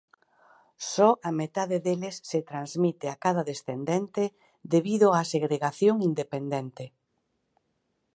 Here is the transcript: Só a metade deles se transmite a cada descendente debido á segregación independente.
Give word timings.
Só 0.93 1.09
a 1.29 1.31
metade 1.41 1.77
deles 1.85 2.15
se 2.29 2.39
transmite 2.49 3.05
a 3.13 3.19
cada 3.25 3.47
descendente 3.51 4.23
debido 4.73 5.07
á 5.17 5.19
segregación 5.33 5.95
independente. 6.09 6.85